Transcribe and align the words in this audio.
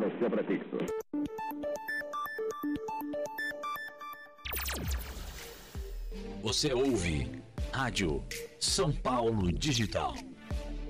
dar 0.00 0.06
o 0.06 0.10
seu. 0.18 0.30
Você 6.42 6.72
ouve 6.72 7.30
Rádio 7.72 8.24
São 8.58 8.90
Paulo 8.92 9.52
Digital. 9.52 10.14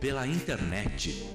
Pela 0.00 0.26
internet. 0.26 1.28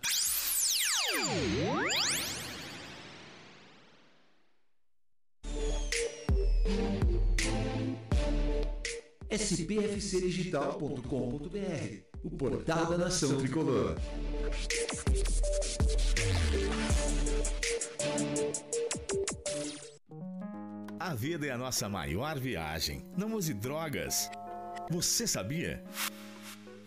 spfcdigital.com.br 9.45 12.01
O 12.23 12.31
portal 12.31 12.87
da 12.87 12.97
nação 12.97 13.37
tricolor. 13.37 13.95
A 20.99 21.13
vida 21.13 21.45
é 21.45 21.51
a 21.51 21.57
nossa 21.57 21.87
maior 21.87 22.39
viagem. 22.39 23.05
Não 23.15 23.35
use 23.35 23.53
drogas. 23.53 24.31
Você 24.89 25.27
sabia? 25.27 25.83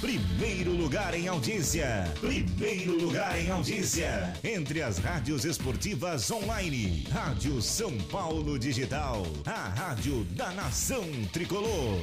Primeiro 0.00 0.72
lugar 0.72 1.14
em 1.14 1.28
audiência. 1.28 2.12
Primeiro 2.20 3.00
lugar 3.00 3.38
em 3.38 3.48
audiência. 3.50 4.34
Entre 4.42 4.82
as 4.82 4.98
rádios 4.98 5.44
esportivas 5.44 6.28
online. 6.28 7.06
Rádio 7.08 7.62
São 7.62 7.96
Paulo 8.10 8.58
Digital. 8.58 9.22
A 9.46 9.68
rádio 9.68 10.24
da 10.24 10.50
nação 10.50 11.04
tricolor. 11.32 12.02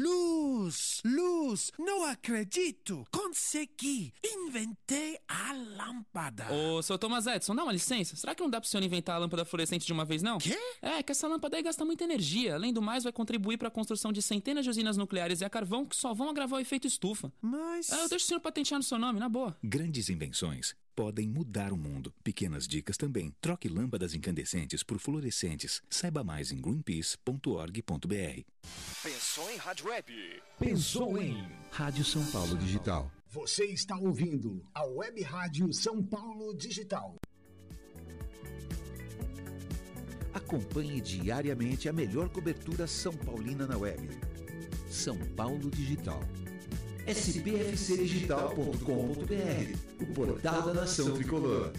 Luz, 0.00 1.02
luz, 1.04 1.72
não 1.76 2.04
acredito! 2.04 3.04
Consegui! 3.10 4.14
Inventei 4.24 5.18
a 5.26 5.52
lâmpada! 5.52 6.46
Ô, 6.52 6.80
seu 6.80 6.96
Thomas 6.96 7.26
Edison, 7.26 7.52
dá 7.52 7.64
uma 7.64 7.72
licença. 7.72 8.14
Será 8.14 8.32
que 8.32 8.40
não 8.40 8.48
dá 8.48 8.60
pro 8.60 8.70
senhor 8.70 8.84
inventar 8.84 9.16
a 9.16 9.18
lâmpada 9.18 9.44
fluorescente 9.44 9.84
de 9.84 9.92
uma 9.92 10.04
vez, 10.04 10.22
não? 10.22 10.38
Quê? 10.38 10.56
É, 10.80 11.02
que 11.02 11.10
essa 11.10 11.26
lâmpada 11.26 11.56
aí 11.56 11.64
gasta 11.64 11.84
muita 11.84 12.04
energia. 12.04 12.54
Além 12.54 12.72
do 12.72 12.80
mais, 12.80 13.02
vai 13.02 13.12
contribuir 13.12 13.58
para 13.58 13.66
a 13.66 13.72
construção 13.72 14.12
de 14.12 14.22
centenas 14.22 14.62
de 14.62 14.70
usinas 14.70 14.96
nucleares 14.96 15.40
e 15.40 15.44
a 15.44 15.50
carvão 15.50 15.84
que 15.84 15.96
só 15.96 16.14
vão 16.14 16.30
agravar 16.30 16.60
o 16.60 16.62
efeito 16.62 16.86
estufa. 16.86 17.32
Mas. 17.42 17.90
É, 17.90 18.04
eu 18.04 18.08
deixo 18.08 18.24
o 18.24 18.28
senhor 18.28 18.40
patentear 18.40 18.78
no 18.78 18.84
seu 18.84 19.00
nome, 19.00 19.18
na 19.18 19.28
boa. 19.28 19.58
Grandes 19.64 20.08
invenções 20.08 20.76
podem 20.98 21.28
mudar 21.28 21.72
o 21.72 21.76
mundo. 21.76 22.12
Pequenas 22.24 22.66
dicas 22.66 22.96
também. 22.96 23.32
Troque 23.40 23.68
lâmpadas 23.68 24.14
incandescentes 24.14 24.82
por 24.82 24.98
fluorescentes. 24.98 25.80
Saiba 25.88 26.24
mais 26.24 26.50
em 26.50 26.60
greenpeace.org.br. 26.60 28.42
Pensou 29.04 29.48
em 29.48 29.56
rádio 29.58 29.86
web? 29.86 30.42
Pensou 30.58 31.16
em 31.16 31.48
Rádio 31.70 32.04
São 32.04 32.26
Paulo 32.32 32.56
Digital. 32.56 33.12
Você 33.28 33.66
está 33.66 33.96
ouvindo 33.96 34.60
a 34.74 34.84
Web 34.86 35.22
Rádio 35.22 35.72
São 35.72 36.02
Paulo 36.02 36.52
Digital. 36.56 37.14
Acompanhe 40.34 41.00
diariamente 41.00 41.88
a 41.88 41.92
melhor 41.92 42.28
cobertura 42.28 42.88
São 42.88 43.12
Paulina 43.12 43.68
na 43.68 43.78
web. 43.78 44.08
São 44.90 45.16
Paulo 45.36 45.70
Digital. 45.70 46.24
spfcdigital.com.br 47.08 50.02
O 50.02 50.06
portal 50.12 50.62
da 50.62 50.74
nação 50.74 51.14
tricolor. 51.14 51.72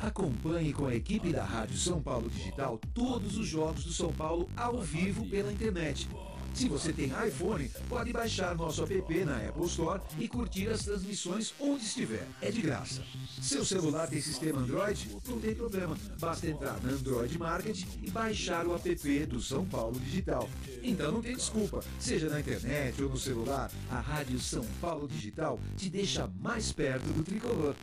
Acompanhe 0.00 0.72
com 0.72 0.86
a 0.86 0.94
equipe 0.94 1.32
da 1.32 1.44
Rádio 1.44 1.76
São 1.76 2.02
Paulo 2.02 2.28
Digital 2.28 2.80
todos 2.92 3.38
os 3.38 3.46
jogos 3.46 3.84
do 3.84 3.92
São 3.92 4.12
Paulo 4.12 4.50
ao 4.56 4.80
vivo 4.80 5.24
pela 5.26 5.52
internet. 5.52 6.08
Se 6.54 6.68
você 6.68 6.92
tem 6.92 7.12
iPhone, 7.26 7.70
pode 7.88 8.12
baixar 8.12 8.54
nosso 8.54 8.82
app 8.82 9.24
na 9.24 9.36
Apple 9.36 9.66
Store 9.66 10.00
e 10.18 10.28
curtir 10.28 10.68
as 10.68 10.84
transmissões 10.84 11.54
onde 11.58 11.84
estiver. 11.84 12.26
É 12.40 12.50
de 12.50 12.60
graça. 12.60 13.02
Seu 13.40 13.64
celular 13.64 14.08
tem 14.08 14.20
sistema 14.20 14.60
Android? 14.60 15.16
Não 15.28 15.40
tem 15.40 15.54
problema. 15.54 15.96
Basta 16.18 16.48
entrar 16.48 16.80
na 16.82 16.92
Android 16.92 17.38
Market 17.38 17.84
e 18.02 18.10
baixar 18.10 18.66
o 18.66 18.74
app 18.74 19.26
do 19.26 19.40
São 19.40 19.64
Paulo 19.64 19.98
Digital. 20.00 20.48
Então 20.82 21.12
não 21.12 21.22
tem 21.22 21.34
desculpa. 21.34 21.80
Seja 21.98 22.28
na 22.28 22.40
internet 22.40 23.02
ou 23.02 23.08
no 23.08 23.16
celular, 23.16 23.70
a 23.90 24.00
Rádio 24.00 24.38
São 24.38 24.64
Paulo 24.80 25.08
Digital 25.08 25.58
te 25.76 25.88
deixa 25.88 26.30
mais 26.40 26.72
perto 26.72 27.04
do 27.12 27.22
tricolor. 27.22 27.74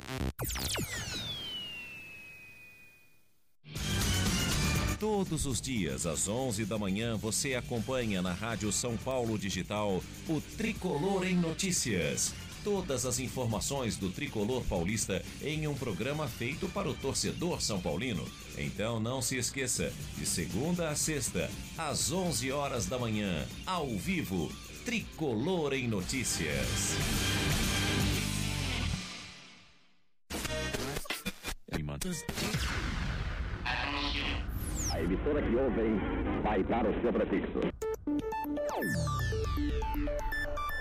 Todos 5.00 5.46
os 5.46 5.62
dias, 5.62 6.08
às 6.08 6.28
11 6.28 6.66
da 6.66 6.75
manhã, 6.75 7.16
você 7.16 7.53
acompanha 7.53 8.19
na 8.19 8.34
Rádio 8.34 8.72
São 8.72 8.97
Paulo 8.97 9.38
Digital 9.38 10.02
o 10.28 10.41
Tricolor 10.58 11.24
em 11.24 11.35
Notícias. 11.35 12.34
Todas 12.63 13.06
as 13.06 13.19
informações 13.19 13.96
do 13.96 14.09
tricolor 14.09 14.63
paulista 14.63 15.24
em 15.44 15.68
um 15.68 15.75
programa 15.75 16.28
feito 16.28 16.68
para 16.69 16.90
o 16.90 16.96
torcedor 16.96 17.62
são 17.62 17.80
paulino. 17.80 18.25
Então 18.57 19.00
não 19.00 19.22
se 19.22 19.38
esqueça, 19.38 19.94
de 20.18 20.25
segunda 20.25 20.90
a 20.90 20.96
sexta, 20.96 21.47
às 21.78 22.12
11 22.12 22.52
horas 22.52 22.88
da 22.88 22.97
manhã, 22.97 23.46
ao 23.68 23.88
vivo, 23.90 24.52
Tricolor 24.84 25.74
em 25.74 25.88
Notícias. 25.88 26.96
A 34.97 35.02
emissora 35.03 35.40
que 35.44 35.56
ouvem 35.56 36.00
vai 36.41 36.63
dar 36.63 36.84
o 36.84 37.02
seu 37.02 37.13
prefixo. 37.13 37.59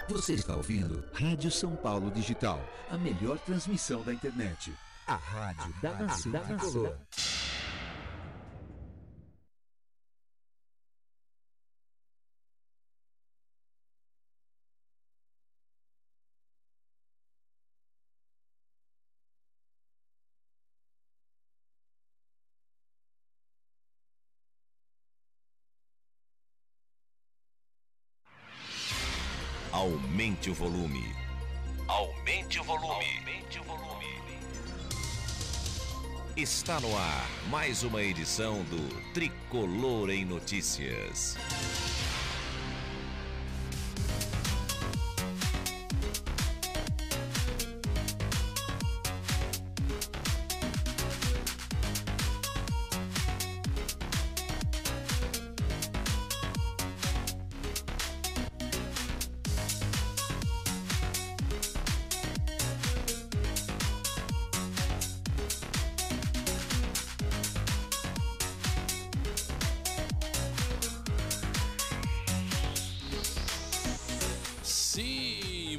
Você 0.09 0.32
está 0.32 0.56
ouvindo 0.56 1.04
Rádio 1.12 1.50
São 1.50 1.77
Paulo 1.77 2.10
Digital, 2.10 2.59
a 2.91 2.97
melhor 2.97 3.38
transmissão 3.41 4.03
da 4.03 4.15
internet. 4.15 4.72
A 5.06 5.16
rádio 5.16 5.75
da 5.82 5.93
nação 5.93 6.32
tricolor. 6.32 6.97
Aumente 29.76 30.49
o 30.49 30.55
volume. 30.55 31.05
Aumente 31.87 32.58
o 32.58 32.64
volume. 32.64 33.05
Aumente 33.19 33.58
o 33.58 33.62
volume. 33.62 34.06
Está 36.34 36.81
no 36.81 36.96
ar 36.96 37.28
mais 37.50 37.82
uma 37.82 38.02
edição 38.02 38.64
do 38.70 39.12
Tricolor 39.12 40.08
em 40.08 40.25
Notícias. 40.25 41.37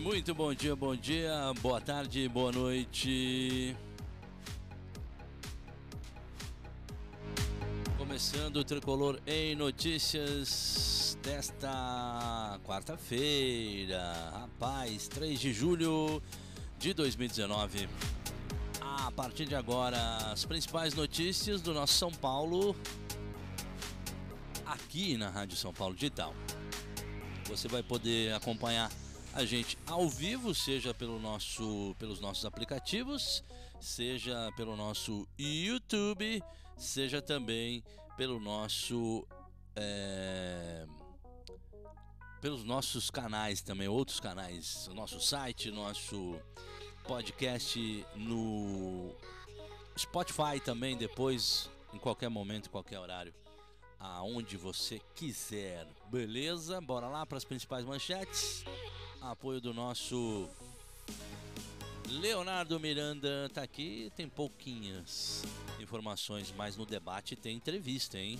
Muito 0.07 0.33
bom 0.33 0.53
dia, 0.53 0.73
bom 0.73 0.95
dia, 0.95 1.53
boa 1.61 1.81
tarde, 1.81 2.29
boa 2.29 2.49
noite. 2.49 3.75
Começando 7.97 8.55
o 8.55 8.63
Tricolor 8.63 9.19
em 9.27 9.53
notícias 9.53 11.17
desta 11.21 12.57
quarta-feira, 12.63 14.31
rapaz, 14.31 15.09
3 15.09 15.37
de 15.37 15.51
julho 15.51 16.23
de 16.79 16.93
2019. 16.93 17.89
A 18.79 19.11
partir 19.11 19.45
de 19.45 19.55
agora, 19.55 19.99
as 20.31 20.45
principais 20.45 20.93
notícias 20.93 21.61
do 21.61 21.73
nosso 21.73 21.95
São 21.95 22.13
Paulo 22.13 22.73
aqui 24.65 25.17
na 25.17 25.29
Rádio 25.29 25.57
São 25.57 25.73
Paulo 25.73 25.93
Digital. 25.93 26.33
Você 27.49 27.67
vai 27.67 27.83
poder 27.83 28.33
acompanhar 28.33 28.89
a 29.37 29.45
gente 29.45 29.77
ao 29.85 30.09
vivo, 30.09 30.53
seja 30.55 30.95
pelo 30.95 31.19
nosso, 31.19 31.95
pelos 31.99 32.19
nossos 32.19 32.43
aplicativos, 32.43 33.43
seja 33.79 34.51
pelo 34.57 34.75
nosso 34.75 35.27
YouTube, 35.37 36.43
seja 36.75 37.21
também 37.21 37.83
pelo 38.17 38.39
nosso. 38.39 39.27
É, 39.75 40.87
pelos 42.41 42.63
nossos 42.63 43.11
canais 43.11 43.61
também, 43.61 43.87
outros 43.87 44.19
canais, 44.19 44.89
nosso 44.95 45.19
site, 45.19 45.69
nosso 45.69 46.39
podcast 47.07 48.05
no 48.15 49.15
Spotify 49.95 50.59
também, 50.65 50.97
depois, 50.97 51.69
em 51.93 51.99
qualquer 51.99 52.29
momento, 52.29 52.69
em 52.69 52.71
qualquer 52.71 52.97
horário, 52.97 53.33
aonde 53.99 54.57
você 54.57 54.99
quiser. 55.13 55.87
Beleza? 56.09 56.81
Bora 56.81 57.07
lá 57.07 57.23
para 57.23 57.37
as 57.37 57.45
principais 57.45 57.85
manchetes. 57.85 58.65
Apoio 59.21 59.59
do 59.59 59.73
nosso 59.73 60.47
Leonardo 62.09 62.79
Miranda 62.79 63.49
tá 63.53 63.63
aqui, 63.63 64.11
tem 64.15 64.29
pouquinhas 64.29 65.43
informações, 65.79 66.53
mas 66.55 66.77
no 66.77 66.85
debate 66.85 67.35
tem 67.35 67.57
entrevista, 67.57 68.17
hein? 68.17 68.39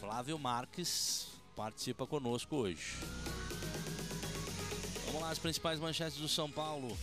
Flávio 0.00 0.38
Marques 0.38 1.28
participa 1.54 2.06
conosco 2.06 2.56
hoje. 2.56 2.96
Vamos 5.06 5.20
lá, 5.20 5.30
as 5.30 5.38
principais 5.38 5.78
manchetes 5.78 6.18
do 6.18 6.28
São 6.28 6.50
Paulo. 6.50 6.96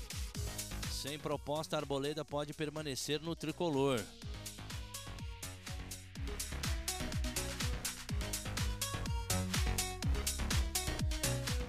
Sem 0.92 1.20
proposta, 1.20 1.78
Arboleda 1.78 2.26
pode 2.26 2.54
permanecer 2.54 3.22
no 3.22 3.36
tricolor. 3.36 4.02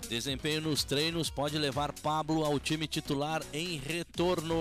Desempenho 0.09 0.61
nos 0.61 0.85
treinos 0.85 1.29
pode 1.29 1.59
levar 1.59 1.93
Pablo 1.93 2.45
ao 2.45 2.61
time 2.61 2.87
titular 2.87 3.43
em 3.53 3.79
retorno. 3.79 4.61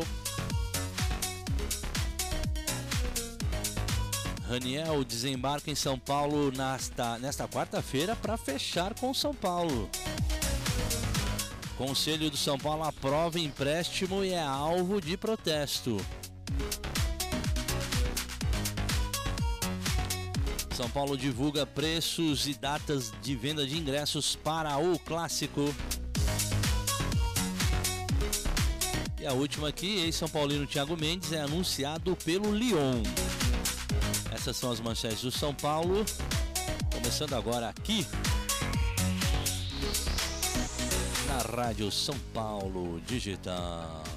Raniel 4.48 5.04
desembarca 5.04 5.70
em 5.70 5.76
São 5.76 6.00
Paulo 6.00 6.52
nesta, 6.52 7.20
nesta 7.20 7.48
quarta-feira 7.48 8.16
para 8.16 8.38
fechar 8.38 8.94
com 8.96 9.14
São 9.14 9.34
Paulo. 9.34 9.90
Conselho 11.78 12.30
do 12.32 12.38
São 12.38 12.58
Paulo 12.58 12.84
aprova 12.84 13.40
empréstimo 13.40 14.24
e 14.24 14.32
é 14.32 14.42
alvo 14.42 15.02
de 15.02 15.18
protesto. 15.18 15.98
São 20.76 20.90
Paulo 20.90 21.18
divulga 21.18 21.66
preços 21.66 22.48
e 22.48 22.54
datas 22.54 23.14
de 23.22 23.34
venda 23.34 23.66
de 23.66 23.78
ingressos 23.78 24.36
para 24.36 24.78
o 24.78 25.00
clássico. 25.00 25.74
E 29.18 29.26
a 29.26 29.32
última 29.32 29.70
aqui, 29.70 30.00
ex-São 30.00 30.28
Paulino 30.28 30.68
Thiago 30.68 30.98
Mendes 30.98 31.32
é 31.32 31.40
anunciado 31.40 32.14
pelo 32.26 32.54
Lyon. 32.54 33.02
Essas 34.34 34.58
são 34.58 34.70
as 34.70 34.82
manchetes 34.82 35.22
do 35.22 35.32
São 35.32 35.56
Paulo. 35.56 36.04
Começando 36.94 37.36
agora 37.36 37.70
aqui 37.70 38.06
na 41.26 41.38
Rádio 41.56 41.90
São 41.90 42.20
Paulo 42.34 43.00
Digital. 43.08 44.15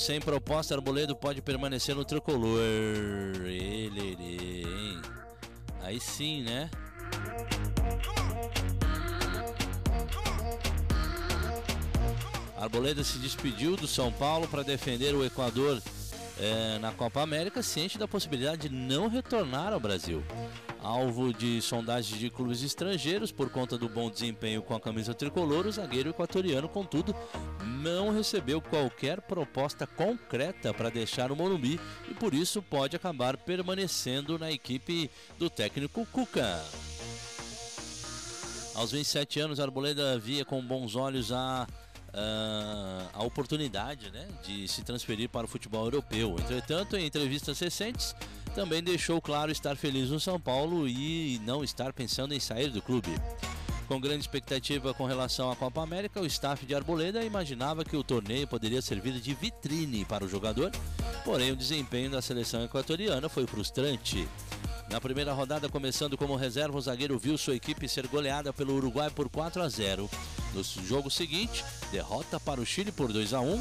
Sem 0.00 0.18
proposta, 0.18 0.74
Arboledo 0.74 1.14
pode 1.14 1.42
permanecer 1.42 1.94
no 1.94 2.04
tricolor. 2.04 2.58
Ele, 3.44 4.00
ele, 4.00 4.64
hein? 4.66 5.02
Aí 5.82 6.00
sim, 6.00 6.42
né? 6.42 6.70
Arboleda 12.56 13.04
se 13.04 13.18
despediu 13.18 13.76
do 13.76 13.86
São 13.86 14.10
Paulo 14.12 14.48
para 14.48 14.62
defender 14.62 15.14
o 15.14 15.24
Equador 15.24 15.80
é, 16.38 16.78
na 16.78 16.92
Copa 16.92 17.20
América, 17.20 17.62
ciente 17.62 17.98
da 17.98 18.08
possibilidade 18.08 18.68
de 18.68 18.74
não 18.74 19.08
retornar 19.08 19.72
ao 19.72 19.80
Brasil. 19.80 20.24
Alvo 20.82 21.32
de 21.32 21.60
sondagens 21.60 22.18
de 22.18 22.30
clubes 22.30 22.62
estrangeiros 22.62 23.30
por 23.30 23.50
conta 23.50 23.76
do 23.76 23.88
bom 23.88 24.10
desempenho 24.10 24.62
com 24.62 24.74
a 24.74 24.80
camisa 24.80 25.12
tricolor, 25.12 25.66
o 25.66 25.72
zagueiro 25.72 26.08
equatoriano, 26.10 26.68
contudo, 26.68 27.14
não 27.80 28.12
recebeu 28.12 28.60
qualquer 28.60 29.20
proposta 29.22 29.86
concreta 29.86 30.72
para 30.72 30.90
deixar 30.90 31.32
o 31.32 31.36
Morumbi 31.36 31.80
e 32.08 32.14
por 32.14 32.34
isso 32.34 32.60
pode 32.62 32.94
acabar 32.94 33.36
permanecendo 33.36 34.38
na 34.38 34.50
equipe 34.50 35.10
do 35.38 35.48
técnico 35.48 36.06
Cuca. 36.06 36.62
Aos 38.74 38.92
27 38.92 39.40
anos, 39.40 39.60
Arboleda 39.60 40.18
via 40.18 40.44
com 40.44 40.62
bons 40.62 40.94
olhos 40.94 41.32
a 41.32 41.66
Uh, 42.12 43.06
a 43.12 43.22
oportunidade 43.22 44.10
né, 44.10 44.26
de 44.42 44.66
se 44.66 44.82
transferir 44.82 45.28
para 45.28 45.44
o 45.44 45.48
futebol 45.48 45.84
europeu. 45.84 46.34
Entretanto, 46.40 46.96
em 46.96 47.06
entrevistas 47.06 47.60
recentes, 47.60 48.16
também 48.52 48.82
deixou 48.82 49.20
claro 49.20 49.52
estar 49.52 49.76
feliz 49.76 50.10
no 50.10 50.18
São 50.18 50.40
Paulo 50.40 50.88
e 50.88 51.40
não 51.44 51.62
estar 51.62 51.92
pensando 51.92 52.34
em 52.34 52.40
sair 52.40 52.70
do 52.70 52.82
clube. 52.82 53.10
Com 53.90 54.00
grande 54.00 54.20
expectativa 54.20 54.94
com 54.94 55.04
relação 55.04 55.50
à 55.50 55.56
Copa 55.56 55.82
América, 55.82 56.20
o 56.20 56.26
staff 56.26 56.64
de 56.64 56.76
Arboleda 56.76 57.24
imaginava 57.24 57.84
que 57.84 57.96
o 57.96 58.04
torneio 58.04 58.46
poderia 58.46 58.80
servir 58.80 59.14
de 59.14 59.34
vitrine 59.34 60.04
para 60.04 60.24
o 60.24 60.28
jogador, 60.28 60.70
porém 61.24 61.50
o 61.50 61.56
desempenho 61.56 62.08
da 62.08 62.22
seleção 62.22 62.62
equatoriana 62.62 63.28
foi 63.28 63.48
frustrante. 63.48 64.28
Na 64.88 65.00
primeira 65.00 65.32
rodada, 65.32 65.68
começando 65.68 66.16
como 66.16 66.36
reserva, 66.36 66.78
o 66.78 66.80
zagueiro 66.80 67.18
viu 67.18 67.36
sua 67.36 67.56
equipe 67.56 67.88
ser 67.88 68.06
goleada 68.06 68.52
pelo 68.52 68.76
Uruguai 68.76 69.10
por 69.10 69.28
4 69.28 69.60
a 69.60 69.68
0. 69.68 70.08
No 70.54 70.62
jogo 70.62 71.10
seguinte, 71.10 71.64
derrota 71.90 72.38
para 72.38 72.60
o 72.60 72.64
Chile 72.64 72.92
por 72.92 73.12
2 73.12 73.34
a 73.34 73.40
1. 73.40 73.60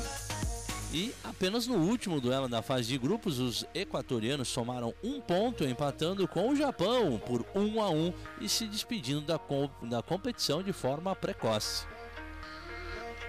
E 0.91 1.13
apenas 1.24 1.67
no 1.67 1.75
último 1.75 2.19
duelo 2.19 2.48
da 2.48 2.63
fase 2.63 2.88
de 2.88 2.98
grupos, 2.98 3.38
os 3.38 3.63
equatorianos 3.75 4.48
somaram 4.48 4.93
um 5.03 5.22
ponto, 5.22 5.63
empatando 5.63 6.27
com 6.27 6.50
o 6.50 6.55
Japão 6.55 7.22
por 7.24 7.46
1 7.53 7.81
a 7.81 7.89
1 7.89 8.13
e 8.41 8.50
se 8.50 8.65
despedindo 8.65 9.22
da, 9.22 9.38
com 9.38 9.69
da 9.84 10.01
competição 10.01 10.63
de 10.63 10.74
forma 10.74 11.15
precoce. 11.15 11.86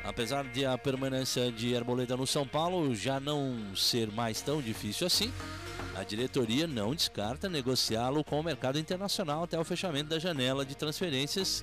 Apesar 0.03 0.45
de 0.45 0.65
a 0.65 0.79
permanência 0.79 1.53
de 1.53 1.77
Arboleda 1.77 2.17
no 2.17 2.27
São 2.27 2.47
Paulo 2.47 2.95
já 2.95 3.21
não 3.21 3.77
ser 3.77 4.11
mais 4.11 4.41
tão 4.41 4.63
difícil 4.63 5.07
assim, 5.07 5.31
a 5.95 6.03
diretoria 6.03 6.67
não 6.67 6.95
descarta 6.95 7.51
negociá-lo 7.51 8.25
com 8.25 8.41
o 8.41 8.43
mercado 8.43 8.79
internacional 8.79 9.43
até 9.43 9.59
o 9.59 9.65
fechamento 9.65 10.09
da 10.09 10.19
janela 10.19 10.65
de 10.65 10.75
transferências, 10.75 11.63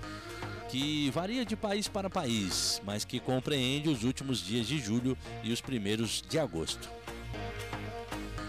que 0.69 1.09
varia 1.11 1.45
de 1.45 1.55
país 1.55 1.87
para 1.87 2.09
país, 2.09 2.81
mas 2.85 3.05
que 3.05 3.19
compreende 3.19 3.89
os 3.89 4.03
últimos 4.03 4.39
dias 4.39 4.67
de 4.67 4.79
julho 4.79 5.17
e 5.43 5.51
os 5.51 5.61
primeiros 5.61 6.21
de 6.27 6.37
agosto. 6.37 6.89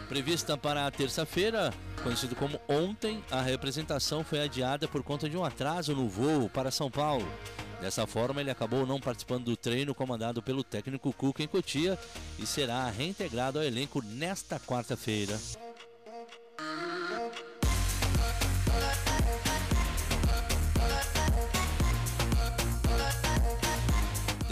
Prevista 0.08 0.56
para 0.56 0.87
a 0.87 0.90
terça-feira, 0.90 1.72
conhecido 2.02 2.34
como 2.34 2.58
ontem, 2.66 3.22
a 3.30 3.42
representação 3.42 4.25
foi 4.25 4.40
adiada 4.40 4.88
por 4.88 5.02
conta 5.02 5.28
de 5.28 5.37
um 5.37 5.44
atraso 5.44 5.94
no 5.94 6.08
voo 6.08 6.48
para 6.48 6.70
São 6.70 6.90
Paulo. 6.90 7.30
Dessa 7.80 8.06
forma, 8.06 8.40
ele 8.40 8.50
acabou 8.50 8.87
não 8.87 8.98
participando 8.98 9.44
do 9.44 9.56
treino 9.56 9.94
comandado 9.94 10.42
pelo 10.42 10.64
técnico 10.64 11.12
Cuca 11.12 11.42
em 11.42 11.46
Cotia 11.46 11.98
e 12.38 12.46
será 12.46 12.88
reintegrado 12.90 13.58
ao 13.58 13.64
elenco 13.64 14.02
nesta 14.02 14.58
quarta-feira. 14.58 15.38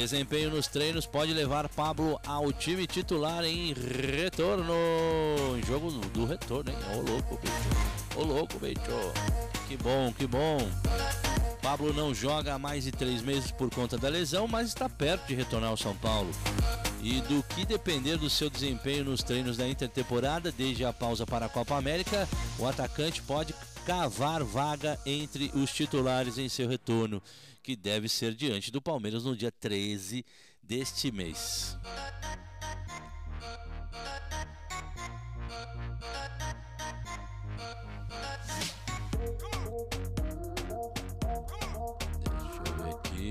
Desempenho 0.06 0.50
nos 0.50 0.68
treinos 0.68 1.04
pode 1.04 1.32
levar 1.32 1.68
Pablo 1.68 2.16
ao 2.24 2.52
time 2.52 2.86
titular 2.86 3.42
em 3.42 3.74
retorno. 3.74 4.72
Em 5.58 5.66
jogo 5.66 5.90
do, 5.90 6.24
retorno, 6.24 6.70
hein? 6.70 6.76
Ô 6.94 7.00
louco, 7.10 7.36
bicho. 7.42 8.14
Ô 8.14 8.22
louco, 8.22 8.56
bicho. 8.60 8.80
Que 9.66 9.76
bom, 9.76 10.12
que 10.16 10.24
bom. 10.24 10.58
Pablo 11.60 11.92
não 11.92 12.14
joga 12.14 12.54
há 12.54 12.58
mais 12.58 12.84
de 12.84 12.92
três 12.92 13.20
meses 13.20 13.50
por 13.50 13.68
conta 13.68 13.98
da 13.98 14.08
lesão, 14.08 14.46
mas 14.46 14.68
está 14.68 14.88
perto 14.88 15.26
de 15.26 15.34
retornar 15.34 15.70
ao 15.70 15.76
São 15.76 15.96
Paulo. 15.96 16.30
E 17.02 17.20
do 17.22 17.42
que 17.42 17.66
depender 17.66 18.16
do 18.16 18.30
seu 18.30 18.48
desempenho 18.48 19.06
nos 19.06 19.24
treinos 19.24 19.56
da 19.56 19.66
intertemporada, 19.66 20.52
desde 20.52 20.84
a 20.84 20.92
pausa 20.92 21.26
para 21.26 21.46
a 21.46 21.48
Copa 21.48 21.74
América, 21.74 22.28
o 22.60 22.66
atacante 22.68 23.20
pode 23.22 23.52
cavar 23.86 24.42
vaga 24.42 24.98
entre 25.06 25.52
os 25.54 25.72
titulares 25.72 26.38
em 26.38 26.48
seu 26.48 26.68
retorno, 26.68 27.22
que 27.62 27.76
deve 27.76 28.08
ser 28.08 28.34
diante 28.34 28.72
do 28.72 28.82
Palmeiras 28.82 29.22
no 29.22 29.36
dia 29.36 29.52
13 29.52 30.26
deste 30.60 31.12
mês. 31.12 31.78
Deixa 42.42 42.62
eu 42.66 42.74
ver 42.82 42.90
aqui. 42.90 43.28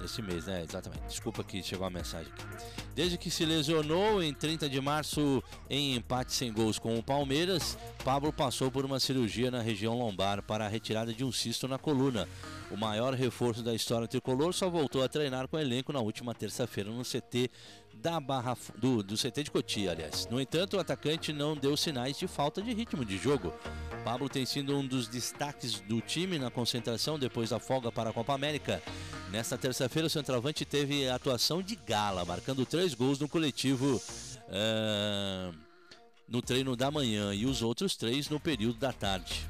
Desse 0.00 0.22
mês, 0.22 0.46
né? 0.46 0.62
Exatamente. 0.62 1.08
Desculpa 1.08 1.42
que 1.42 1.60
chegou 1.64 1.84
a 1.84 1.90
mensagem 1.90 2.32
aqui. 2.32 2.81
Desde 2.94 3.16
que 3.16 3.30
se 3.30 3.46
lesionou 3.46 4.22
em 4.22 4.34
30 4.34 4.68
de 4.68 4.78
março 4.78 5.42
em 5.70 5.96
empate 5.96 6.32
sem 6.34 6.52
gols 6.52 6.78
com 6.78 6.98
o 6.98 7.02
Palmeiras, 7.02 7.78
Pablo 8.04 8.30
passou 8.30 8.70
por 8.70 8.84
uma 8.84 9.00
cirurgia 9.00 9.50
na 9.50 9.62
região 9.62 9.98
lombar 9.98 10.42
para 10.42 10.66
a 10.66 10.68
retirada 10.68 11.12
de 11.12 11.24
um 11.24 11.32
cisto 11.32 11.66
na 11.66 11.78
coluna. 11.78 12.28
O 12.70 12.76
maior 12.76 13.14
reforço 13.14 13.62
da 13.62 13.74
história 13.74 14.06
tricolor 14.06 14.52
só 14.52 14.68
voltou 14.68 15.02
a 15.02 15.08
treinar 15.08 15.48
com 15.48 15.56
o 15.56 15.60
elenco 15.60 15.90
na 15.90 16.00
última 16.00 16.34
terça-feira 16.34 16.90
no 16.90 17.02
CT 17.02 17.50
da 17.94 18.18
Barra 18.20 18.56
do, 18.78 19.02
do 19.02 19.16
CT 19.16 19.44
de 19.44 19.50
Cotia, 19.50 19.92
aliás. 19.92 20.26
No 20.30 20.40
entanto, 20.40 20.76
o 20.76 20.80
atacante 20.80 21.32
não 21.32 21.56
deu 21.56 21.76
sinais 21.76 22.18
de 22.18 22.26
falta 22.26 22.62
de 22.62 22.72
ritmo 22.72 23.04
de 23.04 23.16
jogo. 23.16 23.52
Pablo 24.04 24.28
tem 24.28 24.44
sido 24.44 24.76
um 24.76 24.86
dos 24.86 25.06
destaques 25.06 25.80
do 25.80 26.00
time 26.00 26.38
na 26.38 26.50
concentração 26.50 27.18
depois 27.18 27.50
da 27.50 27.60
folga 27.60 27.92
para 27.92 28.10
a 28.10 28.12
Copa 28.12 28.34
América. 28.34 28.82
Nesta 29.30 29.56
terça-feira, 29.56 30.06
o 30.06 30.10
centroavante 30.10 30.64
teve 30.64 31.08
atuação 31.08 31.62
de 31.62 31.76
gala, 31.76 32.24
marcando 32.24 32.66
três 32.66 32.94
gols 32.94 33.18
no 33.18 33.28
coletivo 33.28 33.96
uh, 34.48 35.54
no 36.28 36.42
treino 36.42 36.74
da 36.74 36.90
manhã 36.90 37.32
e 37.32 37.46
os 37.46 37.62
outros 37.62 37.96
três 37.96 38.28
no 38.28 38.40
período 38.40 38.78
da 38.78 38.92
tarde. 38.92 39.46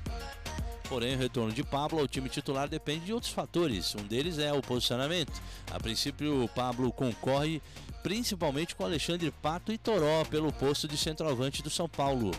Porém, 0.88 1.14
o 1.14 1.18
retorno 1.18 1.52
de 1.52 1.62
Pablo 1.62 1.98
ao 1.98 2.08
time 2.08 2.28
titular 2.28 2.68
depende 2.68 3.06
de 3.06 3.12
outros 3.12 3.32
fatores. 3.32 3.94
Um 3.94 4.02
deles 4.02 4.38
é 4.38 4.52
o 4.52 4.60
posicionamento. 4.60 5.40
A 5.70 5.78
princípio, 5.78 6.48
Pablo 6.54 6.92
concorre 6.92 7.62
principalmente 8.02 8.74
com 8.74 8.84
Alexandre 8.84 9.30
Pato 9.30 9.72
e 9.72 9.78
Toró 9.78 10.24
pelo 10.24 10.52
posto 10.52 10.88
de 10.88 10.96
centroavante 10.96 11.62
do 11.62 11.70
São 11.70 11.88
Paulo. 11.88 12.32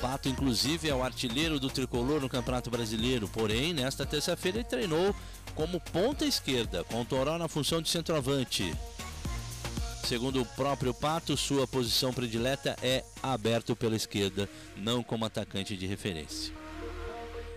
Pato, 0.00 0.28
inclusive, 0.28 0.88
é 0.88 0.94
o 0.94 1.02
artilheiro 1.02 1.60
do 1.60 1.70
tricolor 1.70 2.20
no 2.20 2.28
Campeonato 2.28 2.68
Brasileiro. 2.68 3.28
Porém, 3.28 3.72
nesta 3.72 4.04
terça-feira, 4.04 4.58
ele 4.58 4.64
treinou 4.64 5.14
como 5.54 5.78
ponta 5.78 6.24
esquerda, 6.24 6.82
com 6.82 7.04
Toró 7.04 7.38
na 7.38 7.46
função 7.46 7.80
de 7.80 7.88
centroavante. 7.88 8.74
Segundo 10.04 10.42
o 10.42 10.46
próprio 10.46 10.92
Pato, 10.92 11.36
sua 11.36 11.66
posição 11.66 12.12
predileta 12.12 12.76
é 12.82 13.04
aberto 13.22 13.74
pela 13.76 13.96
esquerda, 13.96 14.48
não 14.76 15.02
como 15.02 15.24
atacante 15.24 15.76
de 15.76 15.86
referência. 15.86 16.52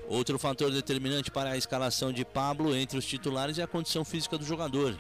Outro 0.08 0.38
fator 0.38 0.72
determinante 0.72 1.32
para 1.32 1.52
a 1.52 1.58
escalação 1.58 2.14
de 2.14 2.24
Pablo 2.24 2.76
entre 2.76 2.98
os 2.98 3.06
titulares 3.06 3.58
é 3.58 3.64
a 3.64 3.68
condição 3.68 4.06
física 4.06 4.38
do 4.38 4.46
jogador. 4.46 4.96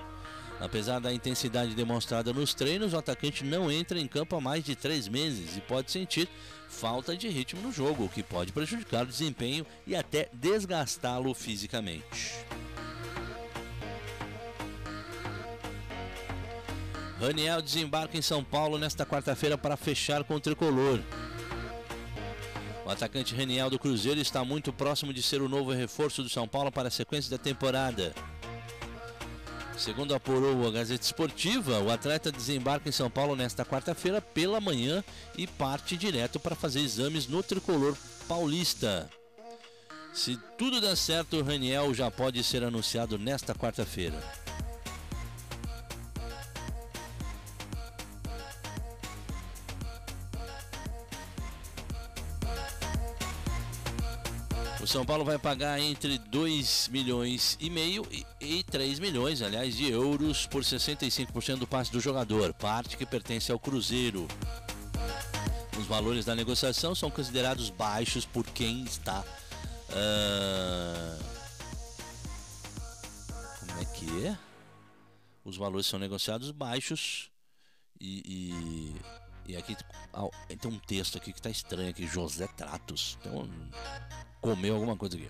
Apesar 0.59 0.99
da 0.99 1.13
intensidade 1.13 1.75
demonstrada 1.75 2.33
nos 2.33 2.53
treinos, 2.53 2.93
o 2.93 2.97
atacante 2.97 3.43
não 3.43 3.71
entra 3.71 3.99
em 3.99 4.07
campo 4.07 4.35
há 4.35 4.41
mais 4.41 4.63
de 4.63 4.75
três 4.75 5.07
meses 5.07 5.55
e 5.55 5.61
pode 5.61 5.91
sentir 5.91 6.27
falta 6.67 7.15
de 7.15 7.27
ritmo 7.27 7.61
no 7.61 7.71
jogo, 7.71 8.05
o 8.05 8.09
que 8.09 8.23
pode 8.23 8.51
prejudicar 8.51 9.03
o 9.03 9.07
desempenho 9.07 9.65
e 9.85 9.95
até 9.95 10.29
desgastá-lo 10.33 11.33
fisicamente. 11.33 12.33
Raniel 17.19 17.61
desembarca 17.61 18.17
em 18.17 18.21
São 18.21 18.43
Paulo 18.43 18.77
nesta 18.77 19.05
quarta-feira 19.05 19.57
para 19.57 19.77
fechar 19.77 20.23
com 20.23 20.35
o 20.35 20.39
tricolor. 20.39 20.99
O 22.85 22.89
atacante 22.89 23.33
Raniel 23.33 23.69
do 23.69 23.79
Cruzeiro 23.79 24.19
está 24.19 24.43
muito 24.43 24.71
próximo 24.71 25.13
de 25.13 25.23
ser 25.23 25.41
o 25.41 25.49
novo 25.49 25.71
reforço 25.71 26.21
do 26.21 26.29
São 26.29 26.47
Paulo 26.47 26.71
para 26.71 26.89
a 26.89 26.91
sequência 26.91 27.31
da 27.31 27.37
temporada. 27.37 28.13
Segundo 29.77 30.13
apurou 30.13 30.67
a 30.67 30.71
Gazeta 30.71 31.03
Esportiva, 31.03 31.79
o 31.79 31.91
atleta 31.91 32.31
desembarca 32.31 32.87
em 32.87 32.91
São 32.91 33.09
Paulo 33.09 33.35
nesta 33.35 33.65
quarta-feira 33.65 34.21
pela 34.21 34.61
manhã 34.61 35.03
e 35.37 35.47
parte 35.47 35.97
direto 35.97 36.39
para 36.39 36.55
fazer 36.55 36.79
exames 36.79 37.27
no 37.27 37.41
tricolor 37.41 37.97
paulista. 38.27 39.09
Se 40.13 40.37
tudo 40.57 40.79
der 40.79 40.95
certo, 40.95 41.41
Raniel 41.41 41.93
já 41.93 42.09
pode 42.09 42.41
ser 42.43 42.63
anunciado 42.63 43.17
nesta 43.17 43.53
quarta-feira. 43.53 44.44
O 54.85 54.87
São 54.87 55.03
Paulo 55.03 55.25
vai 55.25 55.39
pagar 55.39 55.79
entre 55.79 56.19
2 56.19 56.89
milhões 56.89 57.57
e 57.59 57.71
meio 57.71 58.07
e 58.39 58.63
3 58.65 58.99
milhões, 58.99 59.41
aliás, 59.41 59.75
de 59.75 59.89
euros 59.89 60.45
por 60.45 60.61
65% 60.61 61.57
do 61.57 61.65
passe 61.65 61.91
do 61.91 61.99
jogador, 61.99 62.53
parte 62.53 62.95
que 62.95 63.03
pertence 63.03 63.51
ao 63.51 63.57
Cruzeiro. 63.57 64.27
Os 65.79 65.87
valores 65.87 66.23
da 66.23 66.35
negociação 66.35 66.93
são 66.93 67.09
considerados 67.09 67.71
baixos 67.71 68.27
por 68.27 68.45
quem 68.45 68.83
está. 68.83 69.21
Uh... 69.89 71.23
Como 73.61 73.81
é 73.81 73.85
que 73.85 74.27
é? 74.27 74.37
Os 75.43 75.57
valores 75.57 75.87
são 75.87 75.97
negociados 75.97 76.51
baixos 76.51 77.31
e, 77.99 78.93
e, 79.47 79.51
e 79.51 79.57
aqui 79.57 79.75
tem 80.61 80.71
um 80.71 80.77
texto 80.77 81.17
aqui 81.17 81.33
que 81.33 81.39
está 81.39 81.49
estranho 81.49 81.89
aqui, 81.89 82.05
José 82.05 82.47
Tratos. 82.55 83.17
Então, 83.19 83.49
comeu 84.45 84.75
alguma 84.75 84.95
coisa 84.95 85.17
aqui. 85.17 85.27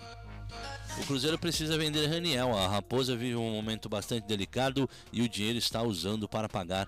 O 0.99 1.05
Cruzeiro 1.05 1.39
precisa 1.39 1.77
vender 1.77 2.05
Raniel. 2.07 2.55
A 2.57 2.67
Raposa 2.67 3.15
vive 3.15 3.35
um 3.35 3.51
momento 3.51 3.87
bastante 3.87 4.27
delicado 4.27 4.89
e 5.11 5.21
o 5.21 5.29
dinheiro 5.29 5.57
está 5.57 5.81
usando 5.81 6.27
para 6.27 6.49
pagar. 6.49 6.85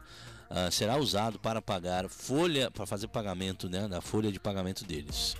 Uh, 0.49 0.71
será 0.71 0.97
usado 0.97 1.39
para 1.39 1.61
pagar 1.61 2.07
folha, 2.09 2.69
para 2.69 2.85
fazer 2.85 3.07
pagamento 3.07 3.69
né, 3.69 3.87
da 3.87 4.01
folha 4.01 4.31
de 4.31 4.39
pagamento 4.39 4.85
deles. 4.85 5.35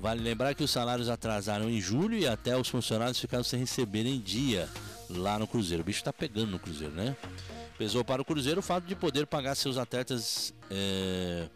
Vale 0.00 0.22
lembrar 0.22 0.54
que 0.54 0.64
os 0.64 0.70
salários 0.70 1.08
atrasaram 1.08 1.70
em 1.70 1.80
julho 1.80 2.18
e 2.18 2.26
até 2.26 2.56
os 2.56 2.68
funcionários 2.68 3.18
ficaram 3.18 3.44
sem 3.44 3.60
receber 3.60 4.06
em 4.06 4.20
dia 4.20 4.68
lá 5.08 5.38
no 5.38 5.46
Cruzeiro. 5.46 5.82
O 5.82 5.86
bicho 5.86 6.00
está 6.00 6.12
pegando 6.12 6.50
no 6.50 6.58
Cruzeiro, 6.58 6.94
né? 6.94 7.16
Pesou 7.78 8.04
para 8.04 8.20
o 8.20 8.24
Cruzeiro 8.24 8.60
o 8.60 8.62
fato 8.62 8.84
de 8.84 8.94
poder 8.94 9.26
pagar 9.26 9.54
seus 9.54 9.76
atletas. 9.78 10.52
É 10.70 11.48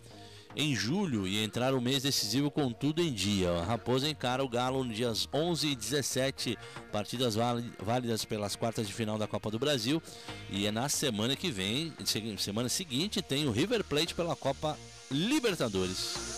em 0.57 0.75
julho 0.75 1.29
e 1.29 1.45
entrar 1.45 1.75
o 1.75 1.81
mês 1.81 2.03
decisivo 2.03 2.51
com 2.51 2.73
tudo 2.73 3.03
em 3.03 3.13
dia. 3.13 3.51
A 3.51 3.65
Raposa 3.65 4.09
encara 4.09 4.43
o 4.43 4.49
Galo 4.49 4.83
nos 4.83 4.97
dias 4.97 5.29
11 5.33 5.69
e 5.69 5.77
17, 5.77 6.59
partidas 6.91 7.37
válidas 7.79 8.25
pelas 8.25 8.57
quartas 8.57 8.87
de 8.89 8.95
final 8.95 9.19
da 9.19 9.27
Copa 9.27 9.51
do 9.51 9.59
Brasil. 9.59 10.03
E 10.51 10.67
é 10.67 10.73
na 10.73 10.89
semana 10.89 11.37
que 11.37 11.51
vem, 11.51 11.93
semana 12.39 12.71
seguinte, 12.71 13.21
tem 13.21 13.47
o 13.47 13.51
River 13.51 13.85
Plate 13.85 14.15
pela 14.15 14.35
Copa 14.35 14.79
Libertadores. 15.11 16.37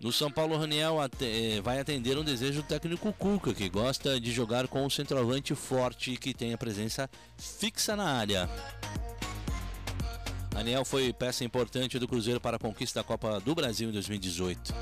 No 0.00 0.10
São 0.10 0.30
Paulo, 0.30 0.56
Raniel 0.56 0.96
eh, 1.20 1.60
vai 1.60 1.78
atender 1.78 2.16
um 2.16 2.24
desejo 2.24 2.62
do 2.62 2.66
técnico 2.66 3.12
Cuca, 3.12 3.52
que 3.52 3.68
gosta 3.68 4.18
de 4.18 4.32
jogar 4.32 4.66
com 4.66 4.86
um 4.86 4.88
centroavante 4.88 5.54
forte 5.54 6.16
que 6.16 6.32
tenha 6.32 6.56
presença 6.56 7.08
fixa 7.36 7.94
na 7.94 8.06
área. 8.06 8.48
Daniel 10.60 10.84
foi 10.84 11.10
peça 11.10 11.42
importante 11.42 11.98
do 11.98 12.06
Cruzeiro 12.06 12.38
para 12.38 12.56
a 12.56 12.58
conquista 12.58 13.00
da 13.00 13.04
Copa 13.04 13.40
do 13.40 13.54
Brasil 13.54 13.88
em 13.88 13.92
2018. 13.92 14.74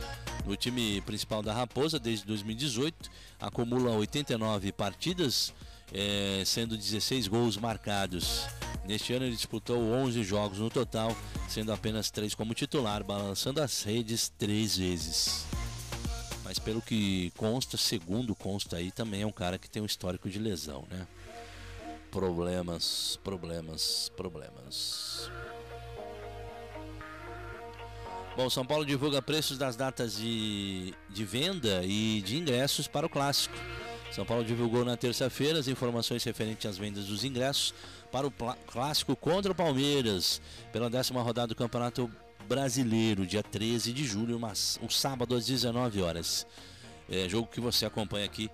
No 0.44 0.56
time 0.56 1.00
principal 1.02 1.40
da 1.40 1.54
Raposa, 1.54 2.00
desde 2.00 2.26
2018, 2.26 3.08
acumula 3.38 3.92
89 3.92 4.72
partidas, 4.72 5.54
é, 5.94 6.42
sendo 6.44 6.76
16 6.76 7.28
gols 7.28 7.56
marcados. 7.56 8.44
Neste 8.88 9.12
ano 9.12 9.26
ele 9.26 9.36
disputou 9.36 9.80
11 9.80 10.24
jogos 10.24 10.58
no 10.58 10.68
total, 10.68 11.16
sendo 11.48 11.72
apenas 11.72 12.10
3 12.10 12.34
como 12.34 12.54
titular, 12.54 13.04
balançando 13.04 13.62
as 13.62 13.84
redes 13.84 14.32
três 14.36 14.78
vezes. 14.78 15.46
Mas 16.42 16.58
pelo 16.58 16.82
que 16.82 17.32
consta, 17.36 17.76
segundo 17.76 18.34
consta 18.34 18.78
aí, 18.78 18.90
também 18.90 19.22
é 19.22 19.26
um 19.26 19.30
cara 19.30 19.56
que 19.56 19.70
tem 19.70 19.80
um 19.80 19.86
histórico 19.86 20.28
de 20.28 20.40
lesão, 20.40 20.84
né? 20.90 21.06
Problemas, 22.10 23.20
problemas, 23.22 24.10
problemas. 24.16 25.30
Bom, 28.38 28.48
São 28.48 28.64
Paulo 28.64 28.86
divulga 28.86 29.20
preços 29.20 29.58
das 29.58 29.74
datas 29.74 30.16
de, 30.16 30.94
de 31.10 31.24
venda 31.24 31.82
e 31.84 32.22
de 32.22 32.36
ingressos 32.36 32.86
para 32.86 33.04
o 33.04 33.08
clássico. 33.10 33.56
São 34.12 34.24
Paulo 34.24 34.44
divulgou 34.44 34.84
na 34.84 34.96
terça-feira 34.96 35.58
as 35.58 35.66
informações 35.66 36.22
referentes 36.22 36.64
às 36.64 36.78
vendas 36.78 37.06
dos 37.06 37.24
ingressos 37.24 37.74
para 38.12 38.28
o 38.28 38.30
clássico 38.30 39.16
contra 39.16 39.50
o 39.50 39.54
Palmeiras 39.56 40.40
pela 40.72 40.88
décima 40.88 41.20
rodada 41.20 41.48
do 41.48 41.56
Campeonato 41.56 42.08
Brasileiro, 42.46 43.26
dia 43.26 43.42
13 43.42 43.92
de 43.92 44.04
julho, 44.04 44.38
mas, 44.38 44.78
um 44.80 44.88
sábado 44.88 45.34
às 45.34 45.44
19 45.44 46.00
horas. 46.00 46.46
É, 47.10 47.28
jogo 47.28 47.48
que 47.48 47.60
você 47.60 47.86
acompanha 47.86 48.26
aqui 48.26 48.48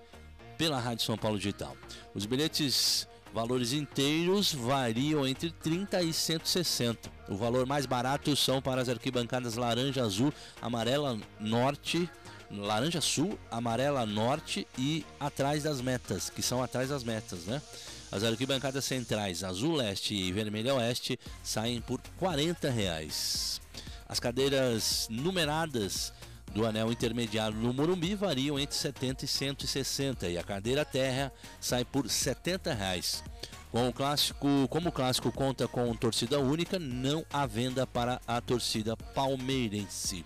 pela 0.57 0.79
Rádio 0.79 1.05
São 1.05 1.15
Paulo 1.15 1.37
Digital. 1.37 1.77
Os 2.15 2.25
bilhetes 2.25 3.07
Valores 3.35 3.73
inteiros 3.73 4.53
variam 4.53 5.27
entre 5.27 5.51
30 5.51 6.01
e 6.03 6.13
160. 6.13 7.11
O 7.27 7.35
valor 7.35 7.65
mais 7.65 7.85
barato 7.85 8.33
são 8.33 8.61
para 8.61 8.81
as 8.81 8.87
arquibancadas 8.87 9.55
laranja, 9.55 10.05
azul, 10.05 10.33
amarela, 10.61 11.19
norte, 11.37 12.09
laranja 12.49 13.01
sul, 13.01 13.37
amarela 13.51 14.05
norte 14.05 14.65
e 14.77 15.05
atrás 15.19 15.63
das 15.63 15.81
metas, 15.81 16.29
que 16.29 16.41
são 16.41 16.63
atrás 16.63 16.87
das 16.87 17.03
metas, 17.03 17.43
né? 17.43 17.61
As 18.09 18.23
arquibancadas 18.23 18.85
centrais 18.85 19.43
azul 19.43 19.75
leste 19.75 20.15
e 20.15 20.31
vermelho 20.31 20.75
oeste 20.75 21.19
saem 21.43 21.81
por 21.81 21.99
40 22.17 22.69
reais. 22.69 23.59
As 24.07 24.17
cadeiras 24.17 25.07
numeradas 25.09 26.13
do 26.55 26.65
anel 26.65 26.89
intermediário 26.89 27.57
no 27.57 27.73
Morumbi 27.73 28.15
variam 28.15 28.57
entre 28.57 28.77
70 28.77 29.25
e 29.25 29.27
160 29.27 30.29
e 30.29 30.37
a 30.37 30.43
cadeira 30.43 30.85
terra 30.85 31.29
sai 31.59 31.83
por 31.83 32.09
70 32.09 32.73
reais. 32.73 33.21
Com 33.71 33.89
o 33.89 33.93
clássico, 33.93 34.47
como 34.69 34.87
o 34.87 34.91
clássico 34.91 35.33
conta 35.33 35.67
com 35.67 35.93
torcida 35.93 36.39
única, 36.39 36.79
não 36.79 37.25
há 37.31 37.45
venda 37.45 37.85
para 37.85 38.21
a 38.25 38.39
torcida 38.39 38.95
palmeirense. 38.95 40.23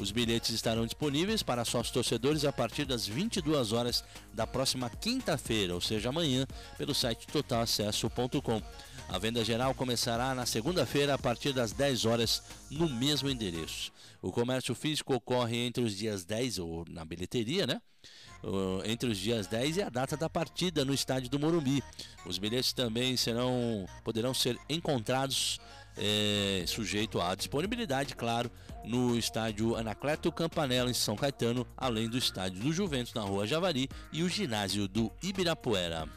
Os 0.00 0.10
bilhetes 0.10 0.50
estarão 0.50 0.86
disponíveis 0.86 1.42
para 1.42 1.62
sócios 1.62 1.92
torcedores 1.92 2.46
a 2.46 2.52
partir 2.52 2.86
das 2.86 3.06
22 3.06 3.72
horas 3.72 4.02
da 4.32 4.46
próxima 4.46 4.88
quinta-feira, 4.88 5.74
ou 5.74 5.80
seja, 5.80 6.08
amanhã, 6.08 6.46
pelo 6.78 6.94
site 6.94 7.26
totalacesso.com. 7.26 8.62
A 9.10 9.18
venda 9.18 9.44
geral 9.44 9.74
começará 9.74 10.34
na 10.34 10.46
segunda-feira 10.46 11.12
a 11.12 11.18
partir 11.18 11.52
das 11.52 11.72
10 11.72 12.06
horas 12.06 12.42
no 12.70 12.88
mesmo 12.88 13.28
endereço. 13.28 13.92
O 14.22 14.32
comércio 14.32 14.74
físico 14.74 15.14
ocorre 15.14 15.66
entre 15.66 15.84
os 15.84 15.94
dias 15.94 16.24
10 16.24 16.58
ou 16.60 16.86
na 16.88 17.04
bilheteria, 17.04 17.66
né? 17.66 17.82
Entre 18.86 19.10
os 19.10 19.18
dias 19.18 19.46
10 19.48 19.76
e 19.76 19.82
a 19.82 19.90
data 19.90 20.16
da 20.16 20.30
partida 20.30 20.82
no 20.82 20.94
estádio 20.94 21.28
do 21.28 21.38
Morumbi. 21.38 21.84
Os 22.24 22.38
bilhetes 22.38 22.72
também 22.72 23.18
serão 23.18 23.86
poderão 24.02 24.32
ser 24.32 24.58
encontrados 24.66 25.60
é, 25.96 26.64
sujeito 26.66 27.20
à 27.20 27.34
disponibilidade, 27.34 28.14
claro, 28.14 28.50
no 28.84 29.16
estádio 29.16 29.76
Anacleto 29.76 30.32
Campanella 30.32 30.90
em 30.90 30.94
São 30.94 31.16
Caetano, 31.16 31.66
além 31.76 32.08
do 32.08 32.16
estádio 32.16 32.60
do 32.60 32.72
Juventus 32.72 33.14
na 33.14 33.22
Rua 33.22 33.46
Javari 33.46 33.88
e 34.12 34.22
o 34.22 34.28
ginásio 34.28 34.88
do 34.88 35.10
Ibirapuera. 35.22 36.08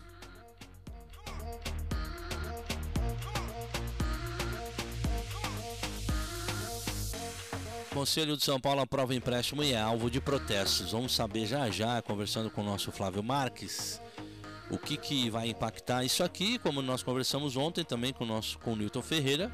Conselho 7.93 8.35
de 8.35 8.43
São 8.43 8.59
Paulo 8.59 8.81
aprova 8.81 9.13
empréstimo 9.13 9.63
e 9.63 9.71
é 9.71 9.79
alvo 9.79 10.09
de 10.09 10.19
protestos. 10.19 10.91
Vamos 10.91 11.13
saber 11.13 11.45
já 11.45 11.69
já, 11.69 12.01
conversando 12.01 12.49
com 12.49 12.61
o 12.61 12.65
nosso 12.65 12.91
Flávio 12.91 13.21
Marques, 13.21 14.01
o 14.73 14.77
que, 14.79 14.97
que 14.97 15.29
vai 15.29 15.49
impactar 15.49 16.03
isso 16.03 16.23
aqui, 16.23 16.57
como 16.57 16.81
nós 16.81 17.03
conversamos 17.03 17.55
ontem 17.55 17.83
também 17.83 18.11
com 18.11 18.23
o 18.23 18.27
nosso 18.27 18.57
com 18.59 18.73
o 18.73 18.75
Newton 18.75 19.01
Ferreira. 19.01 19.51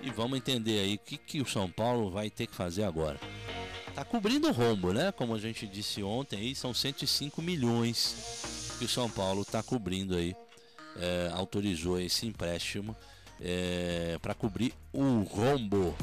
E 0.00 0.10
vamos 0.10 0.38
entender 0.38 0.78
aí 0.78 0.94
o 0.94 0.98
que, 0.98 1.18
que 1.18 1.40
o 1.40 1.46
São 1.46 1.68
Paulo 1.68 2.08
vai 2.08 2.30
ter 2.30 2.46
que 2.46 2.54
fazer 2.54 2.84
agora. 2.84 3.18
Tá 3.94 4.04
cobrindo 4.04 4.46
o 4.48 4.52
rombo, 4.52 4.92
né? 4.92 5.10
Como 5.10 5.34
a 5.34 5.38
gente 5.38 5.66
disse 5.66 6.04
ontem, 6.04 6.38
aí 6.38 6.54
são 6.54 6.72
105 6.72 7.42
milhões 7.42 8.76
que 8.78 8.84
o 8.84 8.88
São 8.88 9.10
Paulo 9.10 9.42
está 9.42 9.60
cobrindo 9.60 10.14
aí. 10.14 10.36
É, 10.96 11.30
autorizou 11.34 12.00
esse 12.00 12.26
empréstimo 12.26 12.96
é, 13.40 14.18
para 14.22 14.34
cobrir 14.34 14.72
o 14.92 15.22
rombo. 15.22 15.96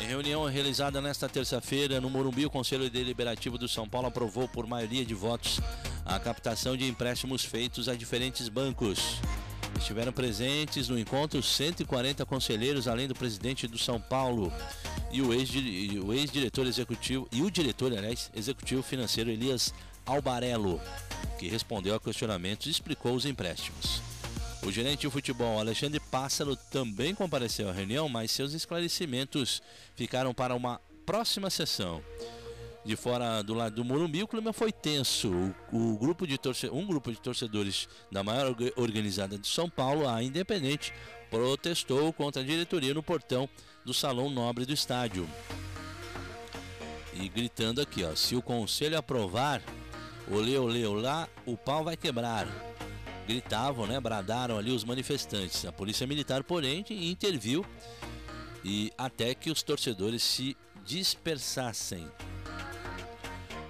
Em 0.00 0.06
reunião 0.06 0.44
realizada 0.46 1.00
nesta 1.00 1.28
terça-feira 1.28 2.00
no 2.00 2.08
Morumbi, 2.08 2.46
o 2.46 2.50
Conselho 2.50 2.88
Deliberativo 2.88 3.58
do 3.58 3.68
São 3.68 3.88
Paulo 3.88 4.06
aprovou 4.06 4.48
por 4.48 4.66
maioria 4.66 5.04
de 5.04 5.14
votos 5.14 5.60
a 6.08 6.18
captação 6.18 6.74
de 6.74 6.88
empréstimos 6.88 7.44
feitos 7.44 7.86
a 7.86 7.94
diferentes 7.94 8.48
bancos. 8.48 9.20
Estiveram 9.78 10.10
presentes 10.10 10.88
no 10.88 10.98
encontro 10.98 11.42
140 11.42 12.24
conselheiros, 12.24 12.88
além 12.88 13.06
do 13.06 13.14
presidente 13.14 13.68
do 13.68 13.78
São 13.78 14.00
Paulo 14.00 14.50
e 15.12 15.20
o 15.20 15.32
ex-diretor 15.32 16.64
ex 16.66 16.76
executivo 16.76 17.28
e 17.30 17.42
o 17.42 17.50
diretor, 17.50 17.92
aliás, 17.92 18.30
executivo 18.34 18.82
financeiro 18.82 19.30
Elias 19.30 19.72
Albarello, 20.06 20.80
que 21.38 21.46
respondeu 21.46 21.94
a 21.94 22.00
questionamentos 22.00 22.66
e 22.66 22.70
explicou 22.70 23.14
os 23.14 23.26
empréstimos. 23.26 24.00
O 24.62 24.72
gerente 24.72 25.02
de 25.02 25.10
futebol 25.10 25.60
Alexandre 25.60 26.00
Pássaro 26.00 26.56
também 26.56 27.14
compareceu 27.14 27.68
à 27.68 27.72
reunião, 27.72 28.08
mas 28.08 28.30
seus 28.30 28.54
esclarecimentos 28.54 29.62
ficaram 29.94 30.34
para 30.34 30.54
uma 30.54 30.80
próxima 31.06 31.48
sessão. 31.50 32.02
De 32.88 32.96
fora 32.96 33.42
do 33.42 33.52
lado 33.52 33.74
do 33.74 33.84
Morumbi, 33.84 34.22
o 34.22 34.26
clima 34.26 34.50
foi 34.50 34.72
tenso. 34.72 35.30
O, 35.70 35.92
o 35.92 35.98
grupo 35.98 36.26
de 36.26 36.38
torce, 36.38 36.70
um 36.70 36.86
grupo 36.86 37.12
de 37.12 37.20
torcedores 37.20 37.86
da 38.10 38.24
maior 38.24 38.56
organizada 38.76 39.36
de 39.36 39.46
São 39.46 39.68
Paulo, 39.68 40.08
a 40.08 40.22
Independente, 40.22 40.94
protestou 41.28 42.10
contra 42.14 42.40
a 42.40 42.44
diretoria 42.46 42.94
no 42.94 43.02
portão 43.02 43.46
do 43.84 43.92
Salão 43.92 44.30
Nobre 44.30 44.64
do 44.64 44.72
estádio. 44.72 45.28
E 47.12 47.28
gritando 47.28 47.82
aqui, 47.82 48.02
ó, 48.04 48.14
se 48.14 48.34
o 48.34 48.40
conselho 48.40 48.96
aprovar, 48.96 49.62
olê, 50.26 50.56
olê, 50.56 50.86
olá, 50.86 51.28
o 51.44 51.58
pau 51.58 51.84
vai 51.84 51.94
quebrar 51.94 52.48
gritavam, 53.26 53.86
né, 53.86 54.00
bradaram 54.00 54.56
ali 54.56 54.70
os 54.70 54.82
manifestantes. 54.82 55.66
A 55.66 55.72
polícia 55.72 56.06
militar, 56.06 56.42
porém, 56.42 56.82
interviu 56.88 57.62
e 58.64 58.90
até 58.96 59.34
que 59.34 59.50
os 59.50 59.62
torcedores 59.62 60.22
se 60.22 60.56
dispersassem. 60.86 62.10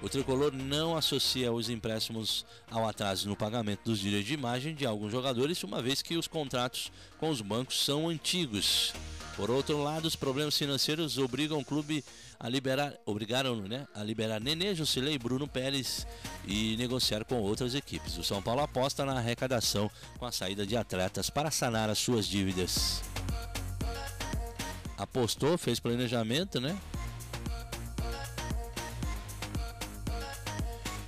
O 0.01 0.07
tricolor 0.07 0.53
não 0.53 0.95
associa 0.95 1.51
os 1.51 1.69
empréstimos 1.69 2.45
ao 2.71 2.87
atraso 2.87 3.27
no 3.27 3.35
pagamento 3.35 3.81
dos 3.83 3.99
direitos 3.99 4.27
de 4.27 4.33
imagem 4.33 4.73
de 4.73 4.85
alguns 4.85 5.11
jogadores, 5.11 5.61
uma 5.63 5.81
vez 5.81 6.01
que 6.01 6.15
os 6.15 6.27
contratos 6.27 6.89
com 7.17 7.29
os 7.29 7.41
bancos 7.41 7.83
são 7.83 8.07
antigos. 8.07 8.93
Por 9.35 9.49
outro 9.49 9.81
lado, 9.81 10.05
os 10.05 10.15
problemas 10.15 10.57
financeiros 10.57 11.17
obrigam 11.17 11.59
o 11.59 11.65
clube 11.65 12.03
a 12.39 12.47
liberar, 12.47 12.93
obrigaram 13.05 13.55
né, 13.57 13.87
a 13.93 14.03
liberar 14.03 14.39
Nenê, 14.39 14.73
Jusilei 14.73 15.17
Bruno 15.17 15.47
Pérez 15.47 16.07
e 16.45 16.75
negociar 16.77 17.25
com 17.25 17.41
outras 17.41 17.75
equipes. 17.75 18.17
O 18.17 18.23
São 18.23 18.41
Paulo 18.41 18.61
aposta 18.61 19.05
na 19.05 19.13
arrecadação 19.13 19.89
com 20.17 20.25
a 20.25 20.31
saída 20.31 20.65
de 20.65 20.77
atletas 20.77 21.29
para 21.29 21.51
sanar 21.51 21.89
as 21.89 21.99
suas 21.99 22.25
dívidas. 22.25 23.01
Apostou, 24.97 25.57
fez 25.57 25.79
planejamento, 25.79 26.59
né? 26.59 26.77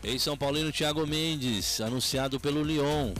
Ex-São 0.03 0.35
Paulino 0.35 0.71
Thiago 0.71 1.05
Mendes, 1.05 1.79
anunciado 1.79 2.39
pelo 2.39 2.63
Lyon. 2.63 3.13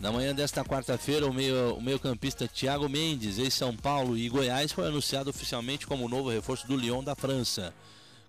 Na 0.00 0.10
manhã 0.10 0.34
desta 0.34 0.64
quarta-feira, 0.64 1.26
o 1.26 1.32
meio-campista 1.80 2.44
meio 2.44 2.50
Thiago 2.52 2.88
Mendes, 2.88 3.38
ex-São 3.38 3.76
Paulo 3.76 4.16
e 4.16 4.28
Goiás, 4.28 4.72
foi 4.72 4.88
anunciado 4.88 5.30
oficialmente 5.30 5.86
como 5.86 6.08
novo 6.08 6.28
reforço 6.30 6.66
do 6.66 6.74
Lyon 6.74 7.04
da 7.04 7.14
França. 7.14 7.72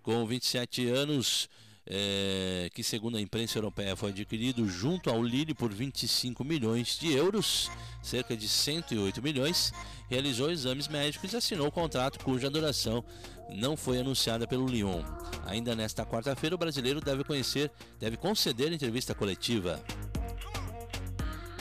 Com 0.03 0.23
27 0.25 0.87
anos, 0.89 1.49
é, 1.85 2.69
que 2.73 2.83
segundo 2.83 3.17
a 3.17 3.21
imprensa 3.21 3.57
europeia 3.57 3.95
foi 3.95 4.09
adquirido 4.11 4.67
junto 4.67 5.09
ao 5.09 5.21
Lille 5.21 5.53
por 5.53 5.73
25 5.73 6.43
milhões 6.43 6.97
de 6.97 7.11
euros, 7.11 7.69
cerca 8.01 8.35
de 8.35 8.47
108 8.47 9.21
milhões, 9.21 9.73
realizou 10.09 10.49
exames 10.49 10.87
médicos 10.87 11.33
e 11.33 11.37
assinou 11.37 11.67
o 11.67 11.71
contrato 11.71 12.23
cuja 12.23 12.49
duração 12.49 13.03
não 13.49 13.75
foi 13.75 13.99
anunciada 13.99 14.47
pelo 14.47 14.67
Lyon. 14.67 15.03
Ainda 15.45 15.75
nesta 15.75 16.05
quarta-feira, 16.05 16.55
o 16.55 16.57
brasileiro 16.57 17.01
deve 17.01 17.23
conhecer, 17.23 17.71
deve 17.99 18.15
conceder 18.15 18.71
entrevista 18.71 19.13
coletiva. 19.13 19.83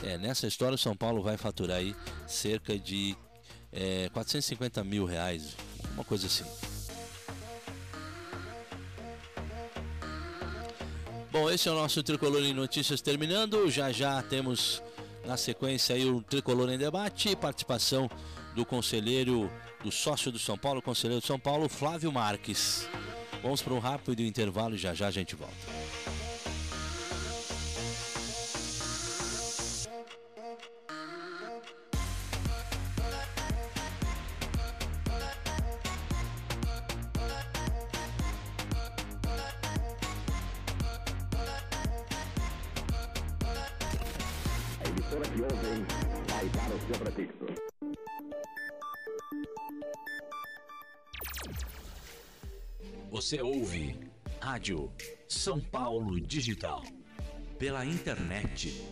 É, 0.04 0.18
nessa 0.18 0.46
história 0.46 0.74
o 0.74 0.78
São 0.78 0.96
Paulo 0.96 1.22
vai 1.22 1.37
faturar 1.37 1.78
aí 1.78 1.94
cerca 2.26 2.78
de 2.78 3.16
é, 3.72 4.08
450 4.12 4.82
mil 4.85 5.04
reais, 5.04 5.56
uma 5.94 6.04
coisa 6.04 6.26
assim. 6.26 6.71
Bom, 11.33 11.49
esse 11.49 11.66
é 11.66 11.73
o 11.73 11.75
nosso 11.75 12.03
Tricolor 12.03 12.42
em 12.42 12.53
Notícias 12.53 13.01
terminando. 13.01 13.71
Já 13.71 13.90
já 13.90 14.21
temos 14.21 14.83
na 15.25 15.38
sequência 15.38 15.97
aí 15.97 16.05
o 16.05 16.21
Tricolor 16.21 16.68
em 16.71 16.77
Debate, 16.77 17.35
participação 17.35 18.07
do 18.55 18.66
conselheiro, 18.66 19.51
do 19.83 19.90
sócio 19.90 20.31
do 20.31 20.38
São 20.38 20.59
Paulo, 20.59 20.83
conselheiro 20.83 21.23
do 21.23 21.27
São 21.27 21.38
Paulo, 21.38 21.71
Flávio 21.71 22.12
Marques. 22.12 22.87
Vamos 23.42 23.62
para 23.62 23.73
um 23.73 23.79
rápido 23.79 24.21
intervalo 24.21 24.75
e 24.75 24.79
já 24.79 24.92
já 24.92 25.07
a 25.07 25.11
gente 25.11 25.35
volta. 25.35 25.82
Você 53.11 53.42
ouve 53.42 53.98
Rádio 54.40 54.90
São 55.29 55.61
Paulo 55.61 56.18
Digital. 56.20 56.83
Pela 57.59 57.85
internet. 57.85 58.83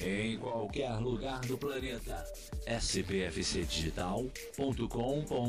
Em 0.00 0.36
qualquer 0.38 0.98
lugar 0.98 1.38
do 1.40 1.56
planeta. 1.56 2.24
spfcdigital.com.br 2.66 5.40